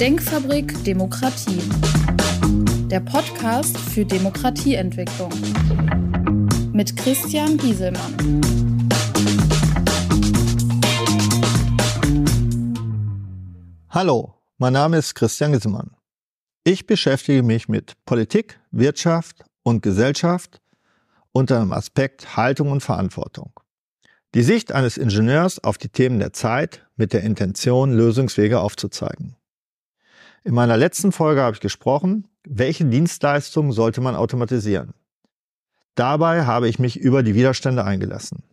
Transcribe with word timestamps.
Denkfabrik 0.00 0.84
Demokratie. 0.84 1.62
Der 2.90 3.00
Podcast 3.00 3.78
für 3.78 4.04
Demokratieentwicklung. 4.04 5.32
Mit 6.74 6.94
Christian 6.98 7.56
Gieselmann. 7.56 8.42
Hallo, 13.88 14.34
mein 14.58 14.74
Name 14.74 14.98
ist 14.98 15.14
Christian 15.14 15.52
Gieselmann. 15.52 15.96
Ich 16.62 16.86
beschäftige 16.86 17.42
mich 17.42 17.66
mit 17.66 17.94
Politik, 18.04 18.60
Wirtschaft 18.70 19.46
und 19.62 19.82
Gesellschaft 19.82 20.60
unter 21.32 21.60
dem 21.60 21.72
Aspekt 21.72 22.36
Haltung 22.36 22.70
und 22.70 22.82
Verantwortung. 22.82 23.58
Die 24.34 24.42
Sicht 24.42 24.72
eines 24.72 24.98
Ingenieurs 24.98 25.64
auf 25.64 25.78
die 25.78 25.88
Themen 25.88 26.18
der 26.18 26.34
Zeit 26.34 26.86
mit 26.96 27.14
der 27.14 27.22
Intention, 27.22 27.94
Lösungswege 27.94 28.60
aufzuzeigen. 28.60 29.36
In 30.46 30.54
meiner 30.54 30.76
letzten 30.76 31.10
Folge 31.10 31.42
habe 31.42 31.56
ich 31.56 31.60
gesprochen, 31.60 32.28
welche 32.44 32.84
Dienstleistungen 32.84 33.72
sollte 33.72 34.00
man 34.00 34.14
automatisieren. 34.14 34.94
Dabei 35.96 36.46
habe 36.46 36.68
ich 36.68 36.78
mich 36.78 36.96
über 36.96 37.24
die 37.24 37.34
Widerstände 37.34 37.82
eingelassen. 37.82 38.44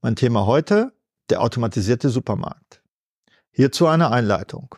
Mein 0.00 0.16
Thema 0.16 0.46
heute, 0.46 0.94
der 1.28 1.42
automatisierte 1.42 2.08
Supermarkt. 2.08 2.80
Hierzu 3.50 3.86
eine 3.86 4.12
Einleitung. 4.12 4.76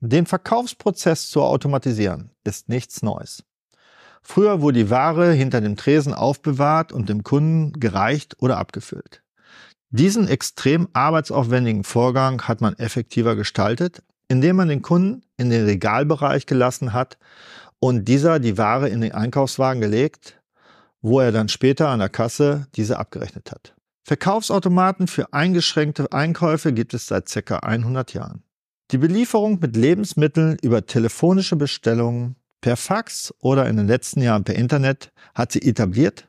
Den 0.00 0.24
Verkaufsprozess 0.24 1.28
zu 1.28 1.42
automatisieren 1.42 2.30
ist 2.44 2.70
nichts 2.70 3.02
Neues. 3.02 3.44
Früher 4.22 4.62
wurde 4.62 4.78
die 4.78 4.90
Ware 4.90 5.32
hinter 5.32 5.60
dem 5.60 5.76
Tresen 5.76 6.14
aufbewahrt 6.14 6.92
und 6.92 7.10
dem 7.10 7.24
Kunden 7.24 7.78
gereicht 7.78 8.36
oder 8.38 8.56
abgefüllt. 8.56 9.22
Diesen 9.90 10.28
extrem 10.28 10.88
arbeitsaufwendigen 10.94 11.84
Vorgang 11.84 12.40
hat 12.48 12.62
man 12.62 12.72
effektiver 12.78 13.36
gestaltet, 13.36 14.02
indem 14.28 14.56
man 14.56 14.68
den 14.68 14.82
Kunden 14.82 15.22
in 15.36 15.50
den 15.50 15.64
Regalbereich 15.64 16.46
gelassen 16.46 16.92
hat 16.92 17.18
und 17.78 18.06
dieser 18.06 18.38
die 18.38 18.58
Ware 18.58 18.88
in 18.88 19.00
den 19.00 19.12
Einkaufswagen 19.12 19.80
gelegt, 19.80 20.40
wo 21.00 21.20
er 21.20 21.32
dann 21.32 21.48
später 21.48 21.88
an 21.88 22.00
der 22.00 22.08
Kasse 22.08 22.66
diese 22.74 22.98
abgerechnet 22.98 23.52
hat. 23.52 23.74
Verkaufsautomaten 24.04 25.08
für 25.08 25.32
eingeschränkte 25.32 26.12
Einkäufe 26.12 26.72
gibt 26.72 26.94
es 26.94 27.06
seit 27.06 27.28
ca. 27.28 27.58
100 27.58 28.14
Jahren. 28.14 28.42
Die 28.92 28.98
Belieferung 28.98 29.58
mit 29.60 29.74
Lebensmitteln 29.74 30.56
über 30.62 30.86
telefonische 30.86 31.56
Bestellungen 31.56 32.36
per 32.60 32.76
Fax 32.76 33.34
oder 33.40 33.68
in 33.68 33.76
den 33.76 33.88
letzten 33.88 34.22
Jahren 34.22 34.44
per 34.44 34.54
Internet 34.54 35.12
hat 35.34 35.50
sie 35.50 35.62
etabliert, 35.62 36.28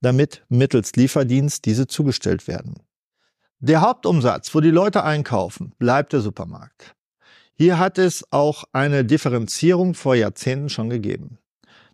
damit 0.00 0.44
mittels 0.48 0.94
Lieferdienst 0.94 1.64
diese 1.64 1.88
zugestellt 1.88 2.46
werden. 2.46 2.82
Der 3.58 3.80
Hauptumsatz, 3.80 4.54
wo 4.54 4.60
die 4.60 4.70
Leute 4.70 5.02
einkaufen, 5.02 5.72
bleibt 5.78 6.12
der 6.12 6.20
Supermarkt. 6.20 6.94
Hier 7.60 7.80
hat 7.80 7.98
es 7.98 8.24
auch 8.30 8.62
eine 8.72 9.04
Differenzierung 9.04 9.94
vor 9.94 10.14
Jahrzehnten 10.14 10.68
schon 10.68 10.90
gegeben. 10.90 11.38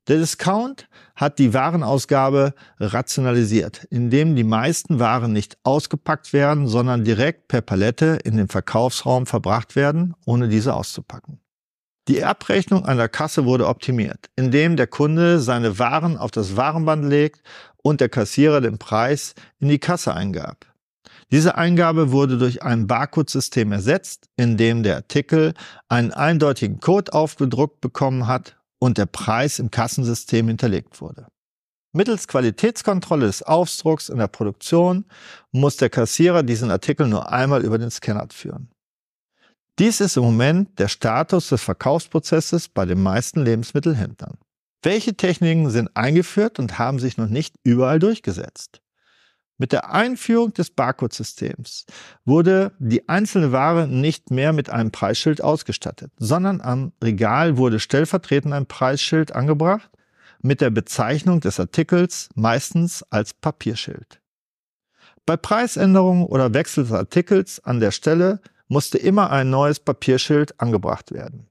Der 0.08 0.18
Discount 0.18 0.86
hat 1.16 1.38
die 1.38 1.54
Warenausgabe 1.54 2.52
rationalisiert, 2.78 3.84
indem 3.88 4.36
die 4.36 4.44
meisten 4.44 4.98
Waren 4.98 5.32
nicht 5.32 5.56
ausgepackt 5.62 6.34
werden, 6.34 6.68
sondern 6.68 7.02
direkt 7.02 7.48
per 7.48 7.62
Palette 7.62 8.18
in 8.24 8.36
den 8.36 8.48
Verkaufsraum 8.48 9.24
verbracht 9.24 9.74
werden, 9.74 10.14
ohne 10.26 10.48
diese 10.48 10.74
auszupacken. 10.74 11.40
Die 12.08 12.22
Abrechnung 12.22 12.84
an 12.84 12.98
der 12.98 13.08
Kasse 13.08 13.46
wurde 13.46 13.66
optimiert, 13.66 14.28
indem 14.36 14.76
der 14.76 14.86
Kunde 14.86 15.40
seine 15.40 15.78
Waren 15.78 16.18
auf 16.18 16.30
das 16.30 16.58
Warenband 16.58 17.06
legt 17.06 17.40
und 17.82 18.02
der 18.02 18.10
Kassierer 18.10 18.60
den 18.60 18.76
Preis 18.76 19.34
in 19.60 19.70
die 19.70 19.78
Kasse 19.78 20.12
eingab. 20.12 20.66
Diese 21.30 21.56
Eingabe 21.56 22.12
wurde 22.12 22.38
durch 22.38 22.62
ein 22.62 22.86
Barcode-System 22.86 23.72
ersetzt, 23.72 24.28
in 24.36 24.56
dem 24.56 24.82
der 24.82 24.96
Artikel 24.96 25.54
einen 25.88 26.12
eindeutigen 26.12 26.80
Code 26.80 27.12
aufgedruckt 27.12 27.80
bekommen 27.80 28.26
hat 28.26 28.56
und 28.78 28.98
der 28.98 29.06
Preis 29.06 29.58
im 29.58 29.70
Kassensystem 29.70 30.48
hinterlegt 30.48 31.00
wurde. 31.00 31.26
Mittels 31.92 32.26
Qualitätskontrolle 32.26 33.26
des 33.26 33.42
Aufdrucks 33.42 34.08
in 34.08 34.18
der 34.18 34.26
Produktion 34.26 35.04
muss 35.52 35.76
der 35.76 35.90
Kassierer 35.90 36.42
diesen 36.42 36.70
Artikel 36.70 37.06
nur 37.06 37.30
einmal 37.30 37.64
über 37.64 37.78
den 37.78 37.90
Scanner 37.90 38.26
führen. 38.32 38.68
Dies 39.78 40.00
ist 40.00 40.16
im 40.16 40.24
Moment 40.24 40.78
der 40.78 40.88
Status 40.88 41.48
des 41.48 41.62
Verkaufsprozesses 41.62 42.68
bei 42.68 42.84
den 42.84 43.02
meisten 43.02 43.44
Lebensmittelhändlern. 43.44 44.38
Welche 44.82 45.16
Techniken 45.16 45.70
sind 45.70 45.96
eingeführt 45.96 46.58
und 46.58 46.78
haben 46.78 46.98
sich 46.98 47.16
noch 47.16 47.28
nicht 47.28 47.56
überall 47.64 47.98
durchgesetzt? 47.98 48.80
Mit 49.56 49.70
der 49.70 49.92
Einführung 49.92 50.52
des 50.52 50.70
Barcode-Systems 50.70 51.86
wurde 52.24 52.72
die 52.80 53.08
einzelne 53.08 53.52
Ware 53.52 53.86
nicht 53.86 54.30
mehr 54.30 54.52
mit 54.52 54.68
einem 54.68 54.90
Preisschild 54.90 55.42
ausgestattet, 55.42 56.10
sondern 56.16 56.60
am 56.60 56.92
Regal 57.02 57.56
wurde 57.56 57.78
stellvertretend 57.78 58.52
ein 58.52 58.66
Preisschild 58.66 59.32
angebracht 59.32 59.90
mit 60.42 60.60
der 60.60 60.70
Bezeichnung 60.70 61.40
des 61.40 61.60
Artikels 61.60 62.28
meistens 62.34 63.04
als 63.10 63.32
Papierschild. 63.32 64.20
Bei 65.24 65.36
Preisänderungen 65.36 66.26
oder 66.26 66.52
Wechsel 66.52 66.84
des 66.84 66.92
Artikels 66.92 67.64
an 67.64 67.80
der 67.80 67.92
Stelle 67.92 68.40
musste 68.68 68.98
immer 68.98 69.30
ein 69.30 69.50
neues 69.50 69.78
Papierschild 69.78 70.60
angebracht 70.60 71.12
werden. 71.12 71.48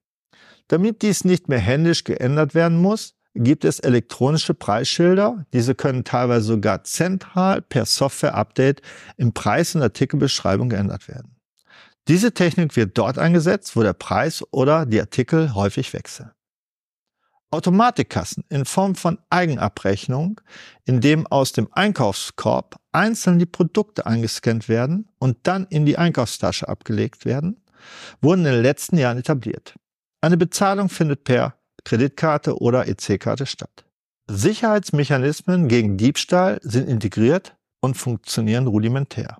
Damit 0.67 1.01
dies 1.01 1.23
nicht 1.23 1.49
mehr 1.49 1.59
händisch 1.59 2.03
geändert 2.03 2.53
werden 2.53 2.81
muss, 2.81 3.15
gibt 3.35 3.65
es 3.65 3.79
elektronische 3.79 4.53
Preisschilder. 4.53 5.45
Diese 5.53 5.75
können 5.75 6.03
teilweise 6.03 6.45
sogar 6.45 6.83
zentral 6.83 7.61
per 7.61 7.85
Software-Update 7.85 8.81
im 9.17 9.33
Preis- 9.33 9.75
und 9.75 9.81
Artikelbeschreibung 9.81 10.69
geändert 10.69 11.07
werden. 11.07 11.35
Diese 12.07 12.33
Technik 12.33 12.75
wird 12.75 12.97
dort 12.97 13.17
eingesetzt, 13.17 13.75
wo 13.75 13.81
der 13.81 13.93
Preis 13.93 14.43
oder 14.51 14.85
die 14.85 14.99
Artikel 14.99 15.55
häufig 15.55 15.93
wechseln. 15.93 16.31
Automatikkassen 17.49 18.43
in 18.49 18.65
Form 18.65 18.95
von 18.95 19.19
Eigenabrechnung, 19.29 20.41
in 20.85 21.01
dem 21.01 21.27
aus 21.27 21.51
dem 21.51 21.71
Einkaufskorb 21.71 22.77
einzeln 22.91 23.37
die 23.37 23.45
Produkte 23.45 24.05
eingescannt 24.05 24.67
werden 24.67 25.07
und 25.19 25.37
dann 25.43 25.67
in 25.69 25.85
die 25.85 25.97
Einkaufstasche 25.97 26.67
abgelegt 26.67 27.25
werden, 27.25 27.63
wurden 28.21 28.45
in 28.45 28.53
den 28.53 28.63
letzten 28.63 28.97
Jahren 28.97 29.19
etabliert. 29.19 29.75
Eine 30.19 30.37
Bezahlung 30.37 30.89
findet 30.89 31.25
per 31.25 31.55
Kreditkarte 31.83 32.59
oder 32.59 32.87
EC-Karte 32.87 33.45
statt. 33.45 33.85
Sicherheitsmechanismen 34.27 35.67
gegen 35.67 35.97
Diebstahl 35.97 36.59
sind 36.63 36.87
integriert 36.87 37.55
und 37.81 37.97
funktionieren 37.97 38.67
rudimentär. 38.67 39.37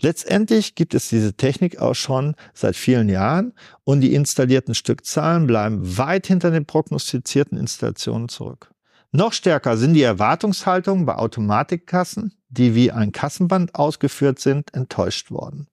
Letztendlich 0.00 0.74
gibt 0.74 0.94
es 0.94 1.08
diese 1.08 1.34
Technik 1.34 1.78
auch 1.78 1.94
schon 1.94 2.34
seit 2.54 2.74
vielen 2.74 3.08
Jahren 3.08 3.52
und 3.84 4.00
die 4.00 4.14
installierten 4.14 4.74
Stückzahlen 4.74 5.46
bleiben 5.46 5.96
weit 5.98 6.26
hinter 6.26 6.50
den 6.50 6.66
prognostizierten 6.66 7.58
Installationen 7.58 8.28
zurück. 8.28 8.72
Noch 9.12 9.32
stärker 9.32 9.76
sind 9.76 9.94
die 9.94 10.02
Erwartungshaltungen 10.02 11.04
bei 11.04 11.16
Automatikkassen, 11.16 12.34
die 12.48 12.74
wie 12.74 12.90
ein 12.90 13.12
Kassenband 13.12 13.74
ausgeführt 13.74 14.38
sind, 14.38 14.74
enttäuscht 14.74 15.30
worden. 15.30 15.68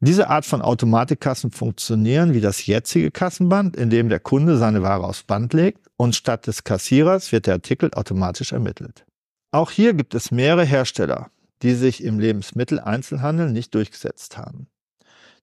Diese 0.00 0.28
Art 0.28 0.44
von 0.44 0.60
Automatikkassen 0.60 1.50
funktionieren 1.50 2.34
wie 2.34 2.42
das 2.42 2.66
jetzige 2.66 3.10
Kassenband, 3.10 3.76
in 3.76 3.88
dem 3.88 4.10
der 4.10 4.20
Kunde 4.20 4.58
seine 4.58 4.82
Ware 4.82 5.04
aufs 5.04 5.22
Band 5.22 5.54
legt 5.54 5.86
und 5.96 6.14
statt 6.14 6.46
des 6.46 6.64
Kassierers 6.64 7.32
wird 7.32 7.46
der 7.46 7.54
Artikel 7.54 7.90
automatisch 7.94 8.52
ermittelt. 8.52 9.06
Auch 9.52 9.70
hier 9.70 9.94
gibt 9.94 10.14
es 10.14 10.30
mehrere 10.30 10.64
Hersteller, 10.64 11.30
die 11.62 11.74
sich 11.74 12.04
im 12.04 12.18
Lebensmitteleinzelhandel 12.18 13.50
nicht 13.50 13.74
durchgesetzt 13.74 14.36
haben. 14.36 14.66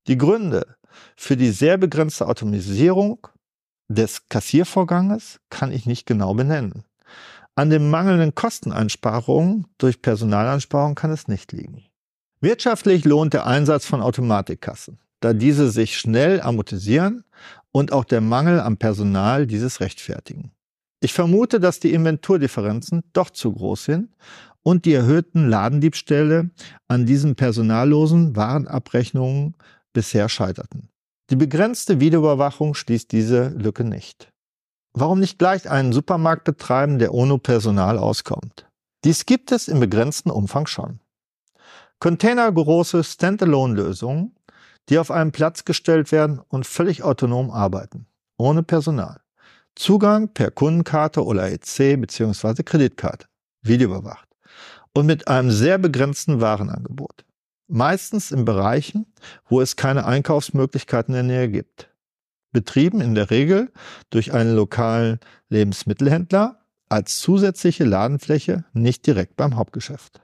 Die 0.05 0.17
Gründe 0.17 0.75
für 1.15 1.35
die 1.35 1.49
sehr 1.49 1.77
begrenzte 1.77 2.27
Automatisierung 2.27 3.27
des 3.87 4.29
Kassiervorganges 4.29 5.39
kann 5.49 5.71
ich 5.71 5.87
nicht 5.87 6.05
genau 6.05 6.35
benennen. 6.35 6.83
An 7.55 7.71
den 7.71 7.89
mangelnden 7.89 8.35
Kosteneinsparungen 8.35 9.67
durch 9.77 10.01
Personaleinsparungen 10.01 10.95
kann 10.95 11.11
es 11.11 11.27
nicht 11.27 11.51
liegen. 11.51 11.83
Wirtschaftlich 12.43 13.05
lohnt 13.05 13.33
der 13.33 13.47
Einsatz 13.47 13.85
von 13.85 14.01
Automatikkassen, 14.01 14.99
da 15.21 15.31
diese 15.31 15.71
sich 15.71 15.97
schnell 15.97 16.41
amortisieren 16.41 17.23
und 17.71 17.93
auch 17.93 18.03
der 18.03 18.19
Mangel 18.19 18.59
am 18.59 18.75
Personal 18.75 19.47
dieses 19.47 19.79
rechtfertigen. 19.79 20.51
Ich 20.99 21.13
vermute, 21.13 21.61
dass 21.61 21.79
die 21.79 21.93
Inventurdifferenzen 21.93 23.03
doch 23.13 23.29
zu 23.29 23.53
groß 23.53 23.85
sind 23.85 24.09
und 24.61 24.83
die 24.83 24.91
erhöhten 24.91 25.47
Ladendiebstähle 25.47 26.49
an 26.89 27.05
diesen 27.05 27.35
personallosen 27.37 28.35
Warenabrechnungen 28.35 29.55
bisher 29.93 30.27
scheiterten. 30.27 30.89
Die 31.29 31.37
begrenzte 31.37 32.01
Videoüberwachung 32.01 32.73
schließt 32.73 33.09
diese 33.13 33.51
Lücke 33.51 33.85
nicht. 33.85 34.33
Warum 34.91 35.21
nicht 35.21 35.39
gleich 35.39 35.69
einen 35.69 35.93
Supermarkt 35.93 36.43
betreiben, 36.43 36.99
der 36.99 37.13
ohne 37.13 37.39
Personal 37.39 37.97
auskommt? 37.97 38.67
Dies 39.05 39.25
gibt 39.25 39.53
es 39.53 39.69
im 39.69 39.79
begrenzten 39.79 40.29
Umfang 40.29 40.67
schon. 40.67 40.99
Containergroße 42.03 43.01
Standalone-Lösungen, 43.01 44.35
die 44.89 44.97
auf 44.97 45.09
einen 45.09 45.31
Platz 45.31 45.63
gestellt 45.63 46.11
werden 46.11 46.41
und 46.49 46.67
völlig 46.67 47.01
autonom 47.01 47.49
arbeiten, 47.49 48.07
ohne 48.35 48.61
Personal. 48.61 49.21
Zugang 49.75 50.27
per 50.33 50.51
Kundenkarte 50.51 51.23
oder 51.23 51.49
EC 51.49 51.95
bzw. 52.01 52.63
Kreditkarte, 52.63 53.27
videoüberwacht 53.61 54.27
und 54.93 55.05
mit 55.05 55.29
einem 55.29 55.49
sehr 55.49 55.77
begrenzten 55.77 56.41
Warenangebot. 56.41 57.23
Meistens 57.69 58.31
in 58.31 58.43
Bereichen, 58.43 59.05
wo 59.47 59.61
es 59.61 59.77
keine 59.77 60.05
Einkaufsmöglichkeiten 60.05 61.15
in 61.15 61.29
der 61.29 61.37
Nähe 61.37 61.49
gibt. 61.49 61.89
betrieben 62.51 62.99
in 62.99 63.15
der 63.15 63.29
Regel 63.29 63.71
durch 64.09 64.33
einen 64.33 64.53
lokalen 64.57 65.21
Lebensmittelhändler 65.47 66.65
als 66.89 67.19
zusätzliche 67.19 67.85
Ladenfläche, 67.85 68.65
nicht 68.73 69.07
direkt 69.07 69.37
beim 69.37 69.55
Hauptgeschäft. 69.55 70.22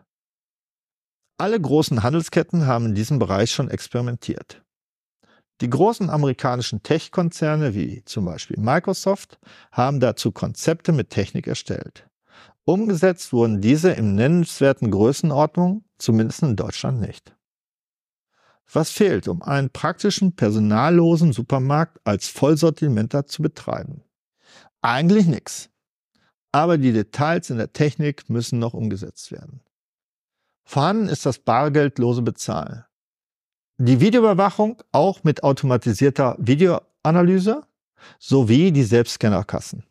Alle 1.39 1.59
großen 1.62 2.03
Handelsketten 2.03 2.68
haben 2.68 2.88
in 2.88 2.95
diesem 2.95 3.18
Bereich 3.18 3.51
schon 3.51 3.69
experimentiert. 3.69 4.62
Die 5.62 5.69
großen 5.69 6.09
amerikanischen 6.09 6.83
Tech-Konzerne 6.83 7.74
wie 7.74 8.03
zum 8.03 8.25
Beispiel 8.25 8.59
Microsoft 8.59 9.39
haben 9.71 10.01
dazu 10.01 10.33
Konzepte 10.33 10.91
mit 10.91 11.12
Technik 11.12 11.47
erstellt. 11.47 12.09
Umgesetzt 12.65 13.31
wurden 13.31 13.62
diese 13.62 13.91
im 13.91 14.15
nennenswerten 14.15 14.91
Größenordnung, 14.91 15.86
zumindest 15.97 16.44
in 16.44 16.57
Deutschland 16.57 17.00
nicht. 17.00 17.33
Was 18.69 18.92
fehlt, 18.92 19.30
um 19.30 19.42
einen 19.42 19.69
praktischen, 19.69 20.35
personallosen 20.35 21.31
Supermarkt 21.31 22.01
als 22.03 22.27
Vollsortimenter 22.27 23.27
zu 23.27 23.42
betreiben? 23.42 24.03
Eigentlich 24.81 25.25
nichts. 25.25 25.69
Aber 26.51 26.77
die 26.77 26.92
Details 26.92 27.50
in 27.50 27.57
der 27.57 27.71
Technik 27.71 28.30
müssen 28.30 28.59
noch 28.59 28.74
umgesetzt 28.74 29.31
werden. 29.31 29.62
Vorhanden 30.69 31.10
ist 31.10 31.25
das 31.25 31.39
bargeldlose 31.39 32.21
Bezahlen. 32.21 32.83
Die 33.80 34.01
Videoüberwachung 34.01 34.83
auch 34.92 35.24
mit 35.24 35.42
automatisierter 35.42 36.36
Videoanalyse 36.38 37.63
sowie 38.19 38.71
die 38.71 38.83
Selbstscannerkassen. 38.83 39.83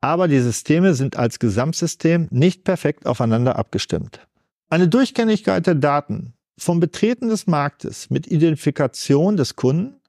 Aber 0.00 0.26
die 0.26 0.40
Systeme 0.40 0.94
sind 0.94 1.16
als 1.16 1.38
Gesamtsystem 1.38 2.26
nicht 2.32 2.64
perfekt 2.64 3.06
aufeinander 3.06 3.54
abgestimmt. 3.54 4.26
Eine 4.70 4.88
Durchgängigkeit 4.88 5.68
der 5.68 5.76
Daten 5.76 6.34
vom 6.58 6.80
Betreten 6.80 7.28
des 7.28 7.46
Marktes 7.46 8.10
mit 8.10 8.26
Identifikation 8.26 9.36
des 9.36 9.54
Kunden 9.54 10.00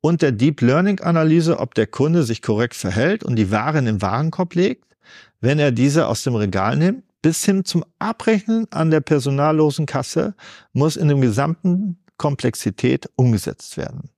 und 0.00 0.22
der 0.22 0.32
Deep 0.32 0.60
Learning 0.60 0.98
Analyse, 1.02 1.60
ob 1.60 1.74
der 1.74 1.86
Kunde 1.86 2.24
sich 2.24 2.42
korrekt 2.42 2.74
verhält 2.74 3.22
und 3.22 3.36
die 3.36 3.52
Ware 3.52 3.78
in 3.78 3.84
den 3.84 4.02
Warenkorb 4.02 4.56
legt, 4.56 4.96
wenn 5.40 5.60
er 5.60 5.70
diese 5.70 6.08
aus 6.08 6.24
dem 6.24 6.34
Regal 6.34 6.76
nimmt, 6.76 7.04
bis 7.28 7.44
hin 7.44 7.62
zum 7.62 7.84
Abrechnen 7.98 8.66
an 8.70 8.90
der 8.90 9.02
personallosen 9.02 9.84
Kasse 9.84 10.34
muss 10.72 10.96
in 10.96 11.08
dem 11.08 11.20
gesamten 11.20 12.02
Komplexität 12.16 13.10
umgesetzt 13.16 13.76
werden. 13.76 14.08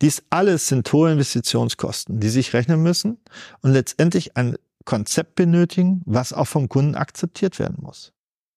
Dies 0.00 0.22
alles 0.30 0.68
sind 0.68 0.92
hohe 0.92 1.10
Investitionskosten, 1.10 2.20
die 2.20 2.28
sich 2.28 2.52
rechnen 2.52 2.84
müssen 2.84 3.18
und 3.62 3.72
letztendlich 3.72 4.36
ein 4.36 4.54
Konzept 4.84 5.34
benötigen, 5.34 6.02
was 6.06 6.32
auch 6.32 6.46
vom 6.46 6.68
Kunden 6.68 6.94
akzeptiert 6.94 7.58
werden 7.58 7.78
muss. 7.80 8.12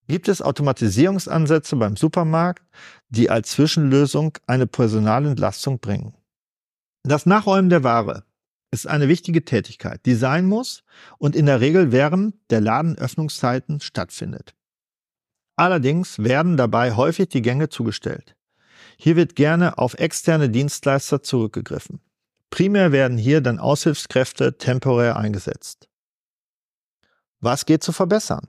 Gibt 0.07 0.27
es 0.27 0.43
Automatisierungsansätze 0.43 1.77
beim 1.77 1.95
Supermarkt, 1.95 2.61
die 3.09 3.31
als 3.31 3.53
Zwischenlösung 3.53 4.37
eine 4.45 4.67
Personalentlastung 4.67 5.79
bringen? 5.79 6.13
Das 7.01 7.25
Nachräumen 7.25 7.71
der 7.71 7.83
Ware 7.83 8.23
ist 8.71 8.87
eine 8.87 9.07
wichtige 9.07 9.45
Tätigkeit, 9.45 10.05
die 10.05 10.15
sein 10.15 10.45
muss 10.45 10.83
und 11.17 11.35
in 11.35 11.45
der 11.45 11.61
Regel 11.61 11.91
während 11.91 12.35
der 12.49 12.61
Ladenöffnungszeiten 12.61 13.79
stattfindet. 13.79 14.53
Allerdings 15.55 16.19
werden 16.19 16.57
dabei 16.57 16.95
häufig 16.95 17.29
die 17.29 17.41
Gänge 17.41 17.69
zugestellt. 17.69 18.35
Hier 18.97 19.15
wird 19.15 19.35
gerne 19.35 19.77
auf 19.77 19.95
externe 19.95 20.49
Dienstleister 20.49 21.23
zurückgegriffen. 21.23 21.99
Primär 22.49 22.91
werden 22.91 23.17
hier 23.17 23.41
dann 23.41 23.59
Aushilfskräfte 23.59 24.57
temporär 24.57 25.17
eingesetzt. 25.17 25.89
Was 27.39 27.65
geht 27.65 27.83
zu 27.83 27.91
verbessern? 27.91 28.47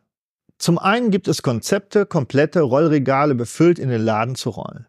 Zum 0.59 0.79
einen 0.79 1.11
gibt 1.11 1.29
es 1.29 1.43
Konzepte, 1.43 2.07
komplette 2.07 2.63
Rollregale 2.63 3.35
befüllt 3.35 3.79
in 3.79 3.91
den 3.91 4.03
Laden 4.03 4.35
zu 4.35 4.51
rollen. 4.51 4.87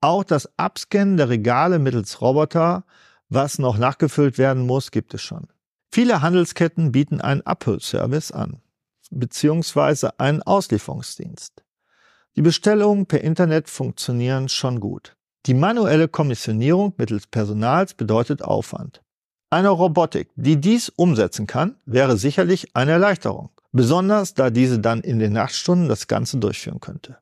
Auch 0.00 0.24
das 0.24 0.48
Abscannen 0.58 1.16
der 1.16 1.28
Regale 1.28 1.78
mittels 1.78 2.20
Roboter, 2.20 2.84
was 3.30 3.58
noch 3.58 3.78
nachgefüllt 3.78 4.36
werden 4.36 4.66
muss, 4.66 4.90
gibt 4.90 5.14
es 5.14 5.22
schon. 5.22 5.46
Viele 5.92 6.20
Handelsketten 6.20 6.92
bieten 6.92 7.20
einen 7.20 7.42
Abholservice 7.42 8.32
an, 8.32 8.60
beziehungsweise 9.10 10.20
einen 10.20 10.42
Auslieferungsdienst. 10.42 11.64
Die 12.36 12.42
Bestellungen 12.42 13.06
per 13.06 13.22
Internet 13.22 13.68
funktionieren 13.68 14.48
schon 14.48 14.78
gut. 14.78 15.16
Die 15.46 15.54
manuelle 15.54 16.06
Kommissionierung 16.06 16.94
mittels 16.96 17.26
Personals 17.26 17.94
bedeutet 17.94 18.42
Aufwand. 18.42 19.02
Eine 19.48 19.70
Robotik, 19.70 20.30
die 20.36 20.60
dies 20.60 20.90
umsetzen 20.90 21.46
kann, 21.46 21.76
wäre 21.86 22.16
sicherlich 22.16 22.76
eine 22.76 22.92
Erleichterung, 22.92 23.50
besonders 23.72 24.34
da 24.34 24.50
diese 24.50 24.78
dann 24.78 25.00
in 25.00 25.18
den 25.18 25.32
Nachtstunden 25.32 25.88
das 25.88 26.06
Ganze 26.06 26.38
durchführen 26.38 26.78
könnte. 26.78 27.18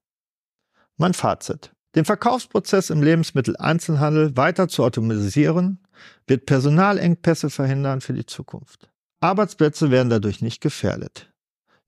Mein 0.99 1.15
Fazit. 1.15 1.73
Den 1.95 2.05
Verkaufsprozess 2.05 2.91
im 2.91 3.03
Lebensmitteleinzelhandel 3.03 4.37
weiter 4.37 4.69
zu 4.69 4.85
automatisieren, 4.85 5.81
wird 6.27 6.47
Personalengpässe 6.47 7.51
verhindern 7.51 8.01
für 8.01 8.13
die 8.13 8.27
Zukunft. 8.27 8.89
Arbeitsplätze 9.21 9.91
werden 9.91 10.11
dadurch 10.11 10.43
nicht 10.43 10.61
gefährdet. 10.61 11.33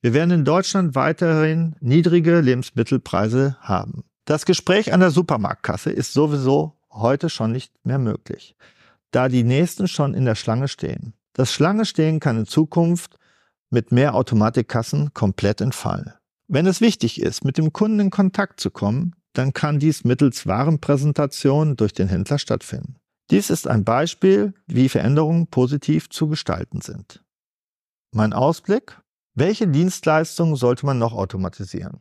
Wir 0.03 0.15
werden 0.15 0.31
in 0.31 0.45
Deutschland 0.45 0.95
weiterhin 0.95 1.77
niedrige 1.81 2.41
Lebensmittelpreise 2.41 3.57
haben. 3.61 4.05
Das 4.25 4.47
Gespräch 4.47 4.93
an 4.93 5.01
der 5.01 5.11
Supermarktkasse 5.11 5.91
ist 5.91 6.13
sowieso 6.13 6.77
heute 6.91 7.29
schon 7.29 7.53
nicht 7.53 7.73
mehr 7.85 7.99
möglich, 7.99 8.57
da 9.11 9.29
die 9.29 9.45
nächsten 9.45 9.89
schon 9.89 10.15
in 10.15 10.25
der 10.25 10.35
Schlange 10.35 10.69
stehen. 10.69 11.15
Das 11.33 11.53
Schlange 11.53 11.85
stehen 11.85 12.21
kann 12.21 12.39
in 12.39 12.47
Zukunft 12.47 13.17
mit 13.71 13.93
mehr 13.93 14.15
Automatikkassen 14.15 15.15
komplett 15.15 15.61
entfallen. 15.61 16.13
Wenn 16.49 16.67
es 16.67 16.81
wichtig 16.81 17.21
ist, 17.21 17.45
mit 17.45 17.59
dem 17.59 17.73
Kunden 17.73 18.01
in 18.01 18.11
Kontakt 18.11 18.59
zu 18.59 18.71
kommen, 18.71 19.15
dann 19.33 19.53
kann 19.53 19.79
dies 19.79 20.03
mittels 20.05 20.47
Warenpräsentation 20.47 21.77
durch 21.77 21.93
den 21.93 22.09
Händler 22.09 22.39
stattfinden. 22.39 22.97
Dies 23.31 23.49
ist 23.49 23.67
ein 23.69 23.85
Beispiel, 23.85 24.53
wie 24.67 24.89
Veränderungen 24.89 25.47
positiv 25.47 26.11
zu 26.11 26.27
gestalten 26.27 26.81
sind. 26.81 27.23
Mein 28.13 28.33
Ausblick? 28.33 29.01
Welche 29.35 29.69
Dienstleistungen 29.69 30.57
sollte 30.57 30.85
man 30.85 30.99
noch 30.99 31.13
automatisieren? 31.13 32.01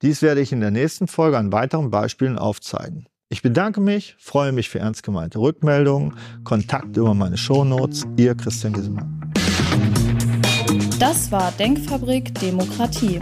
Dies 0.00 0.22
werde 0.22 0.40
ich 0.40 0.52
in 0.52 0.60
der 0.60 0.70
nächsten 0.70 1.06
Folge 1.06 1.36
an 1.36 1.52
weiteren 1.52 1.90
Beispielen 1.90 2.38
aufzeigen. 2.38 3.04
Ich 3.28 3.42
bedanke 3.42 3.82
mich, 3.82 4.16
freue 4.18 4.52
mich 4.52 4.70
für 4.70 4.78
ernst 4.78 5.02
gemeinte 5.02 5.38
Rückmeldungen, 5.38 6.16
Kontakt 6.44 6.96
über 6.96 7.12
meine 7.12 7.36
Shownotes, 7.36 8.06
Ihr 8.16 8.34
Christian 8.34 8.72
Giesemann. 8.72 9.34
Das 10.98 11.30
war 11.30 11.52
Denkfabrik 11.52 12.34
Demokratie. 12.36 13.20